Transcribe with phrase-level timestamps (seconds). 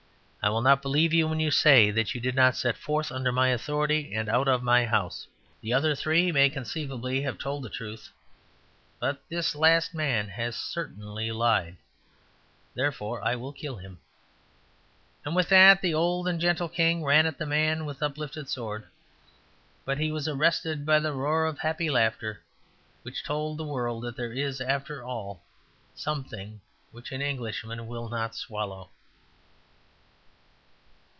[0.43, 3.11] I will not believe you when you say that you did not all set forth
[3.11, 5.27] under my authority and out of my house.
[5.61, 8.09] The other three may conceivably have told the truth;
[8.99, 11.77] but this last man has certainly lied.
[12.73, 13.99] Therefore I will kill him."
[15.23, 18.87] And with that the old and gentle king ran at the man with uplifted sword;
[19.85, 22.41] but he was arrested by the roar of happy laughter,
[23.03, 25.43] which told the world that there is, after all,
[25.93, 26.61] something
[26.91, 28.89] which an Englishman will not swallow.